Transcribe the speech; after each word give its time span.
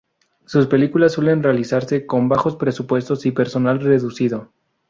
Sus 0.47 0.65
películas 0.65 1.11
suelen 1.11 1.43
realizarse 1.43 2.07
con 2.07 2.27
bajos 2.27 2.55
presupuestos 2.55 3.27
y 3.27 3.31
personal 3.31 3.79
reducido. 3.79 4.51